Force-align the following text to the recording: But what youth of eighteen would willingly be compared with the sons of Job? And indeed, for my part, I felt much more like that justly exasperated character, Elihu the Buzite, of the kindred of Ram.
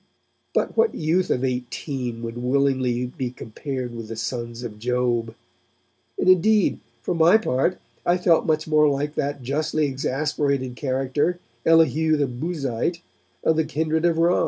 But 0.55 0.75
what 0.75 0.95
youth 0.95 1.29
of 1.29 1.43
eighteen 1.45 2.23
would 2.23 2.35
willingly 2.39 3.05
be 3.05 3.29
compared 3.29 3.93
with 3.93 4.07
the 4.07 4.15
sons 4.15 4.63
of 4.63 4.79
Job? 4.79 5.35
And 6.17 6.27
indeed, 6.27 6.79
for 7.03 7.13
my 7.13 7.37
part, 7.37 7.77
I 8.03 8.17
felt 8.17 8.47
much 8.47 8.67
more 8.67 8.87
like 8.89 9.13
that 9.13 9.43
justly 9.43 9.85
exasperated 9.85 10.75
character, 10.75 11.37
Elihu 11.67 12.17
the 12.17 12.25
Buzite, 12.25 13.01
of 13.43 13.57
the 13.57 13.63
kindred 13.63 14.03
of 14.05 14.17
Ram. 14.17 14.39